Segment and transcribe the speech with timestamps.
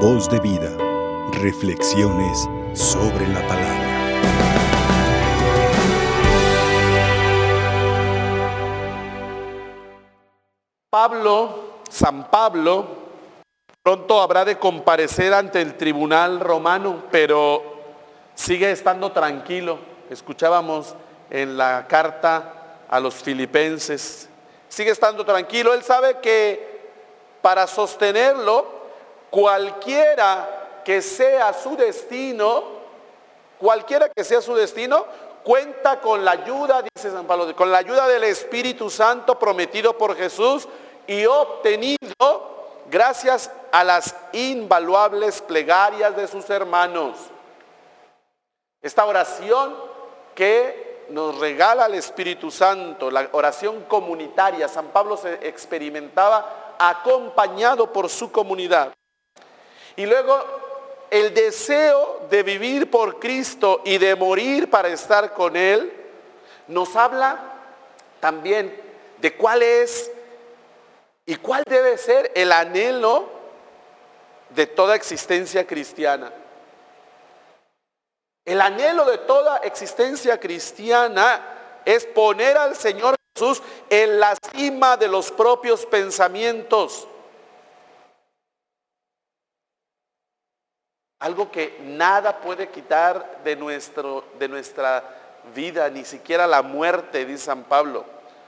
[0.00, 0.76] Voz de vida.
[1.40, 3.86] Reflexiones sobre la palabra.
[10.90, 12.86] Pablo, San Pablo,
[13.82, 17.62] pronto habrá de comparecer ante el tribunal romano, pero
[18.34, 19.78] sigue estando tranquilo.
[20.10, 20.94] Escuchábamos
[21.30, 24.28] en la carta a los filipenses.
[24.68, 25.72] Sigue estando tranquilo.
[25.72, 26.76] Él sabe que
[27.40, 28.75] para sostenerlo,
[29.36, 32.64] cualquiera que sea su destino,
[33.58, 35.04] cualquiera que sea su destino,
[35.44, 40.16] cuenta con la ayuda, dice San Pablo, con la ayuda del Espíritu Santo prometido por
[40.16, 40.66] Jesús
[41.06, 41.98] y obtenido
[42.90, 47.18] gracias a las invaluables plegarias de sus hermanos.
[48.80, 49.76] Esta oración
[50.34, 58.08] que nos regala el Espíritu Santo, la oración comunitaria, San Pablo se experimentaba acompañado por
[58.08, 58.94] su comunidad.
[59.96, 60.44] Y luego
[61.10, 65.92] el deseo de vivir por Cristo y de morir para estar con Él,
[66.68, 67.54] nos habla
[68.20, 68.78] también
[69.18, 70.10] de cuál es
[71.24, 73.28] y cuál debe ser el anhelo
[74.50, 76.32] de toda existencia cristiana.
[78.44, 85.08] El anhelo de toda existencia cristiana es poner al Señor Jesús en la cima de
[85.08, 87.08] los propios pensamientos.
[91.18, 95.02] Algo que nada puede quitar de, nuestro, de nuestra
[95.54, 98.04] vida, ni siquiera la muerte, dice San Pablo.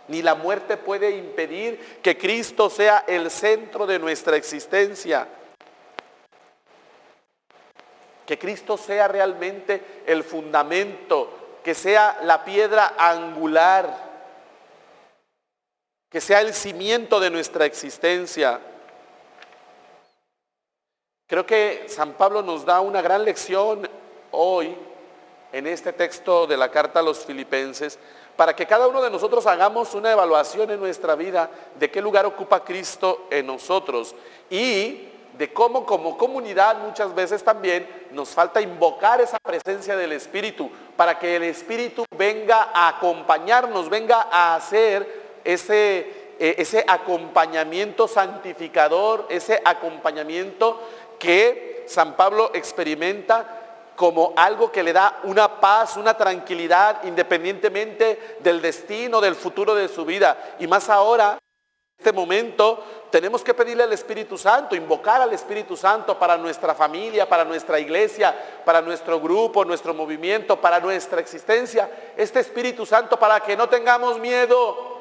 [0.09, 5.29] Ni la muerte puede impedir que Cristo sea el centro de nuestra existencia.
[8.27, 14.09] Que Cristo sea realmente el fundamento, que sea la piedra angular,
[16.11, 18.61] que sea el cimiento de nuestra existencia.
[21.29, 23.87] Creo que San Pablo nos da una gran lección
[24.31, 24.75] hoy
[25.53, 27.99] en este texto de la carta a los filipenses
[28.35, 32.25] para que cada uno de nosotros hagamos una evaluación en nuestra vida de qué lugar
[32.25, 34.15] ocupa Cristo en nosotros
[34.49, 35.07] y
[35.37, 41.19] de cómo como comunidad muchas veces también nos falta invocar esa presencia del Espíritu para
[41.19, 49.61] que el Espíritu venga a acompañarnos, venga a hacer ese, eh, ese acompañamiento santificador, ese
[49.63, 50.81] acompañamiento
[51.19, 53.59] que San Pablo experimenta
[53.97, 59.89] como algo que le da una paz, una tranquilidad, independientemente del destino, del futuro de
[59.89, 60.55] su vida.
[60.61, 61.39] Y más ahora, en
[61.99, 67.29] este momento, tenemos que pedirle al Espíritu Santo, invocar al Espíritu Santo para nuestra familia,
[67.29, 68.35] para nuestra iglesia,
[68.65, 71.91] para nuestro grupo, nuestro movimiento, para nuestra existencia.
[72.17, 74.98] Este Espíritu Santo para que no tengamos miedo,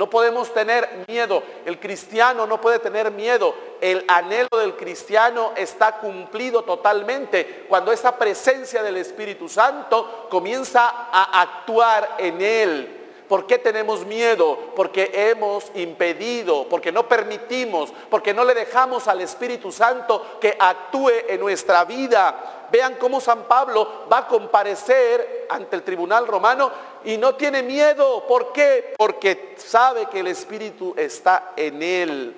[0.00, 1.42] no podemos tener miedo.
[1.66, 3.54] El cristiano no puede tener miedo.
[3.82, 11.42] El anhelo del cristiano está cumplido totalmente cuando esa presencia del Espíritu Santo comienza a
[11.42, 13.00] actuar en él.
[13.28, 14.72] ¿Por qué tenemos miedo?
[14.74, 21.10] Porque hemos impedido, porque no permitimos, porque no le dejamos al Espíritu Santo que actúe
[21.28, 22.66] en nuestra vida.
[22.72, 26.70] Vean cómo San Pablo va a comparecer ante el tribunal romano
[27.04, 28.26] y no tiene miedo.
[28.26, 28.94] ¿Por qué?
[28.96, 32.36] Porque sabe que el Espíritu está en él.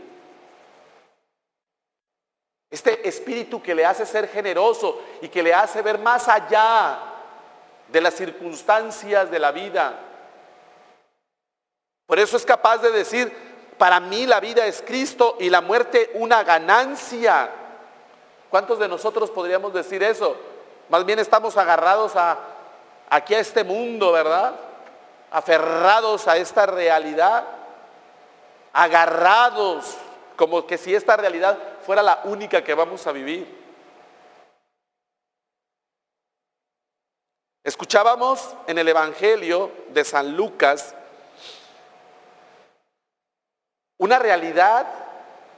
[2.71, 6.99] Este espíritu que le hace ser generoso y que le hace ver más allá
[7.89, 10.01] de las circunstancias de la vida.
[12.07, 13.31] Por eso es capaz de decir,
[13.77, 17.51] para mí la vida es Cristo y la muerte una ganancia.
[18.49, 20.37] ¿Cuántos de nosotros podríamos decir eso?
[20.89, 22.39] Más bien estamos agarrados a,
[23.13, 24.55] aquí a este mundo, ¿verdad?
[25.31, 27.45] Aferrados a esta realidad,
[28.73, 29.99] agarrados,
[30.35, 33.63] como que si esta realidad fuera la única que vamos a vivir.
[37.63, 40.95] Escuchábamos en el Evangelio de San Lucas
[43.99, 44.87] una realidad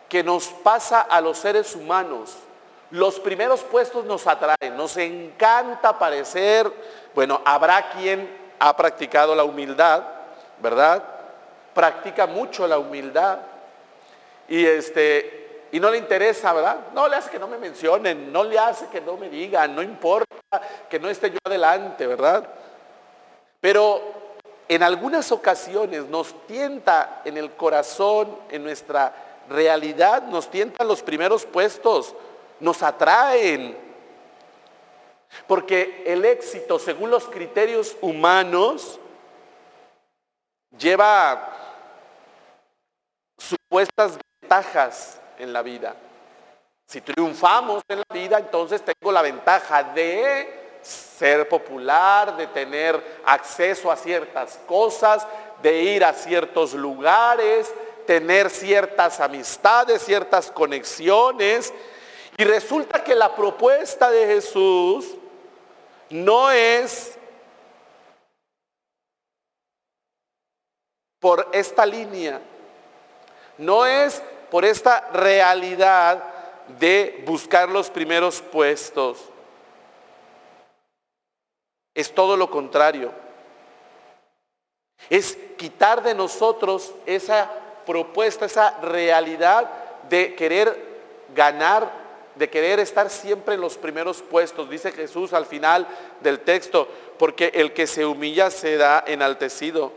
[0.09, 2.37] que nos pasa a los seres humanos.
[2.95, 6.71] Los primeros puestos nos atraen, nos encanta parecer,
[7.13, 10.05] bueno, habrá quien ha practicado la humildad,
[10.61, 11.03] ¿verdad?
[11.75, 13.41] Practica mucho la humildad
[14.47, 16.77] y este y no le interesa, ¿verdad?
[16.95, 19.83] No le hace que no me mencionen, no le hace que no me digan, no
[19.83, 22.47] importa que no esté yo adelante, ¿verdad?
[23.61, 24.03] Pero
[24.69, 29.13] en algunas ocasiones nos tienta en el corazón, en nuestra
[29.51, 32.15] realidad, nos tientan los primeros puestos,
[32.65, 33.77] nos atraen.
[35.47, 38.99] Porque el éxito, según los criterios humanos,
[40.79, 41.53] lleva
[43.37, 45.95] supuestas ventajas en la vida.
[46.87, 53.91] Si triunfamos en la vida, entonces tengo la ventaja de ser popular, de tener acceso
[53.91, 55.27] a ciertas cosas,
[55.63, 57.73] de ir a ciertos lugares,
[58.07, 61.73] tener ciertas amistades, ciertas conexiones.
[62.37, 65.15] Y resulta que la propuesta de Jesús
[66.11, 67.17] no es
[71.21, 72.41] por esta línea,
[73.57, 76.23] no es por esta realidad
[76.79, 79.19] de buscar los primeros puestos.
[81.95, 83.13] Es todo lo contrario.
[85.09, 87.51] Es quitar de nosotros esa
[87.87, 89.71] propuesta, esa realidad
[90.09, 90.95] de querer
[91.35, 92.04] ganar,
[92.35, 94.69] de querer estar siempre en los primeros puestos.
[94.69, 95.87] Dice Jesús al final
[96.21, 96.89] del texto,
[97.19, 99.93] porque el que se humilla será enaltecido.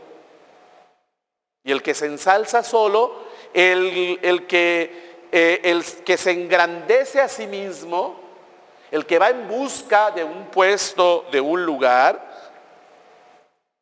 [1.64, 7.46] Y el que se ensalza solo, el, que, eh, el que se engrandece a sí
[7.46, 8.20] mismo,
[8.90, 12.26] el que va en busca de un puesto, de un lugar,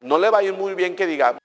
[0.00, 1.40] no le va a ir muy bien que digamos.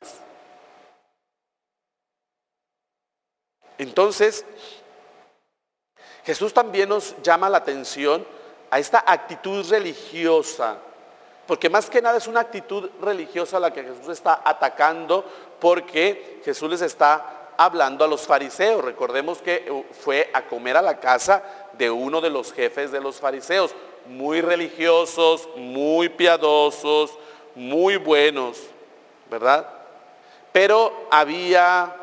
[3.78, 4.46] Entonces,
[6.26, 8.26] Jesús también nos llama la atención
[8.70, 10.78] a esta actitud religiosa,
[11.48, 15.26] porque más que nada es una actitud religiosa la que Jesús está atacando,
[15.60, 18.84] porque Jesús les está hablando a los fariseos.
[18.84, 23.02] Recordemos que uh, fue a comer a la casa de uno de los jefes de
[23.02, 23.76] los fariseos,
[24.06, 27.18] muy religiosos, muy piadosos,
[27.56, 28.60] muy buenos,
[29.30, 29.68] ¿verdad?
[30.52, 31.96] Pero había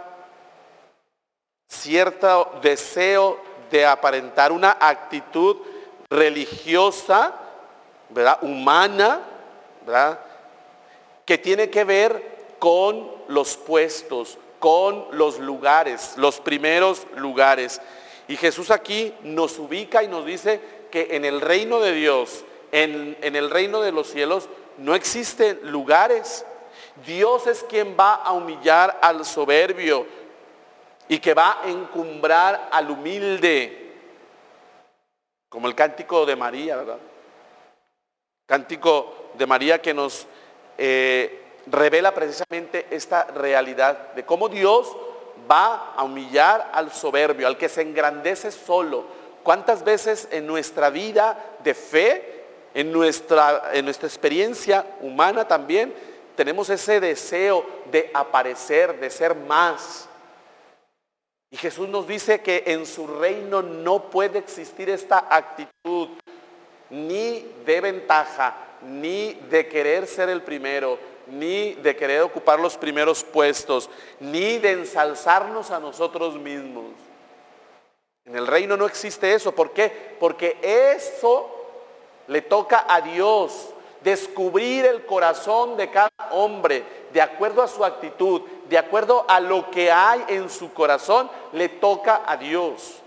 [1.68, 5.56] cierto deseo de aparentar una actitud
[6.10, 7.34] religiosa,
[8.08, 8.38] ¿verdad?
[8.42, 9.20] Humana,
[9.86, 10.18] ¿verdad?
[11.24, 17.80] Que tiene que ver con los puestos, con los lugares, los primeros lugares.
[18.26, 20.60] Y Jesús aquí nos ubica y nos dice
[20.90, 24.48] que en el reino de Dios, en, en el reino de los cielos,
[24.78, 26.44] no existen lugares.
[27.06, 30.06] Dios es quien va a humillar al soberbio
[31.08, 33.92] y que va a encumbrar al humilde,
[35.48, 36.98] como el cántico de María, ¿verdad?
[38.46, 40.26] Cántico de María que nos
[40.76, 44.94] eh, revela precisamente esta realidad de cómo Dios
[45.50, 49.04] va a humillar al soberbio, al que se engrandece solo.
[49.42, 52.44] ¿Cuántas veces en nuestra vida de fe,
[52.74, 55.94] en nuestra, en nuestra experiencia humana también,
[56.36, 60.08] tenemos ese deseo de aparecer, de ser más?
[61.50, 66.08] Y Jesús nos dice que en su reino no puede existir esta actitud
[66.90, 73.24] ni de ventaja, ni de querer ser el primero, ni de querer ocupar los primeros
[73.24, 73.88] puestos,
[74.20, 76.86] ni de ensalzarnos a nosotros mismos.
[78.26, 79.52] En el reino no existe eso.
[79.52, 80.16] ¿Por qué?
[80.20, 81.50] Porque eso
[82.26, 83.70] le toca a Dios
[84.02, 89.70] descubrir el corazón de cada hombre de acuerdo a su actitud, de acuerdo a lo
[89.70, 93.02] que hay en su corazón, le toca a Dios.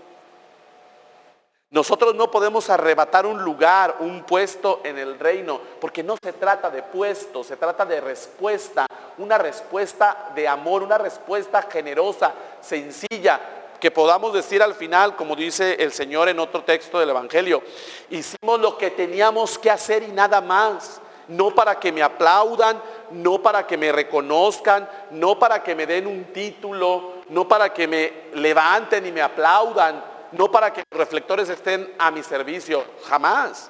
[1.70, 6.68] Nosotros no podemos arrebatar un lugar, un puesto en el reino, porque no se trata
[6.68, 8.86] de puesto, se trata de respuesta,
[9.16, 13.40] una respuesta de amor, una respuesta generosa, sencilla,
[13.82, 17.64] que podamos decir al final, como dice el Señor en otro texto del Evangelio,
[18.10, 23.42] hicimos lo que teníamos que hacer y nada más no para que me aplaudan, no
[23.42, 28.12] para que me reconozcan, no para que me den un título, no para que me
[28.34, 33.68] levanten y me aplaudan, no para que los reflectores estén a mi servicio, jamás.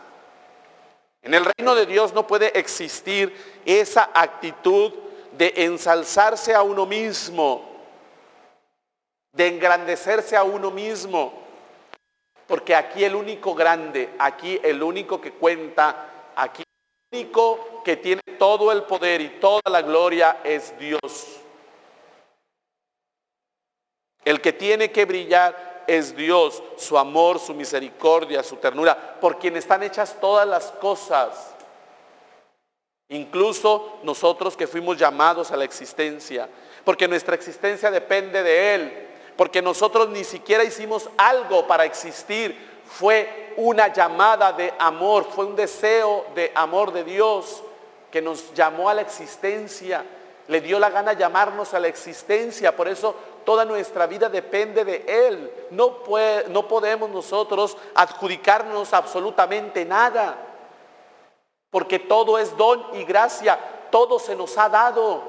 [1.22, 4.92] En el reino de Dios no puede existir esa actitud
[5.38, 7.71] de ensalzarse a uno mismo,
[9.32, 11.32] de engrandecerse a uno mismo,
[12.46, 16.62] porque aquí el único grande, aquí el único que cuenta, aquí
[17.12, 21.40] único que tiene todo el poder y toda la gloria es Dios.
[24.24, 29.56] El que tiene que brillar es Dios, su amor, su misericordia, su ternura, por quien
[29.56, 31.54] están hechas todas las cosas.
[33.08, 36.48] Incluso nosotros que fuimos llamados a la existencia,
[36.84, 43.54] porque nuestra existencia depende de Él, porque nosotros ni siquiera hicimos algo para existir, fue
[43.56, 47.62] una llamada de amor, fue un deseo de amor de Dios
[48.10, 50.04] que nos llamó a la existencia,
[50.48, 55.04] le dio la gana llamarnos a la existencia, por eso toda nuestra vida depende de
[55.06, 55.52] Él.
[55.70, 56.00] No,
[56.48, 60.36] no podemos nosotros adjudicarnos absolutamente nada,
[61.70, 63.58] porque todo es don y gracia,
[63.90, 65.22] todo se nos ha dado.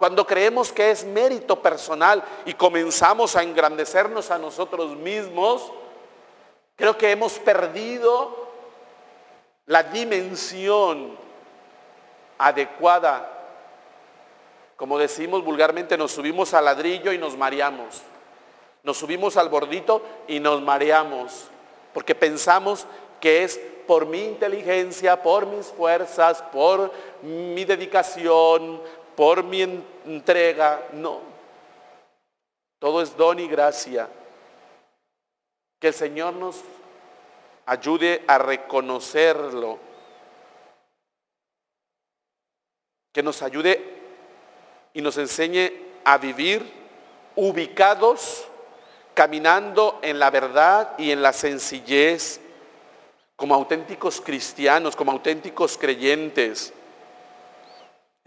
[0.00, 5.70] Cuando creemos que es mérito personal y comenzamos a engrandecernos a nosotros mismos,
[6.74, 8.34] creo que hemos perdido
[9.66, 11.18] la dimensión
[12.38, 13.30] adecuada.
[14.76, 18.00] Como decimos vulgarmente, nos subimos al ladrillo y nos mareamos.
[18.82, 21.48] Nos subimos al bordito y nos mareamos,
[21.92, 22.86] porque pensamos
[23.20, 26.90] que es por mi inteligencia, por mis fuerzas, por
[27.20, 28.80] mi dedicación,
[29.20, 30.88] por mi entrega.
[30.94, 31.20] No.
[32.78, 34.08] Todo es don y gracia.
[35.78, 36.56] Que el Señor nos
[37.66, 39.78] ayude a reconocerlo.
[43.12, 43.84] Que nos ayude
[44.94, 45.70] y nos enseñe
[46.02, 46.64] a vivir
[47.36, 48.48] ubicados,
[49.12, 52.40] caminando en la verdad y en la sencillez,
[53.36, 56.72] como auténticos cristianos, como auténticos creyentes.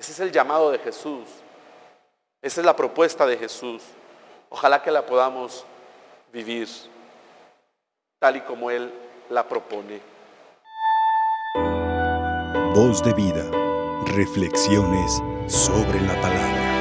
[0.03, 1.23] Ese es el llamado de Jesús.
[2.41, 3.81] Esa es la propuesta de Jesús.
[4.49, 5.63] Ojalá que la podamos
[6.33, 6.67] vivir
[8.19, 8.93] tal y como Él
[9.29, 10.01] la propone.
[12.75, 13.49] Voz de vida.
[14.07, 16.72] Reflexiones sobre la palabra.